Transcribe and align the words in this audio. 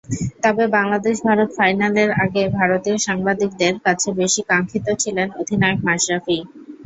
তবে 0.43 0.63
বাংলাদেশ-ভারত 0.75 1.49
ফাইনালের 1.57 2.09
আগে 2.23 2.43
ভারতীয় 2.57 2.97
সাংবাদিকদের 2.99 3.73
কাছে 3.85 4.09
বেশি 4.19 4.41
কাঙ্ক্ষিত 4.49 4.87
ছিলেন 5.01 5.27
অধিনায়ক 5.39 5.79
মাশরাফিই। 5.87 6.43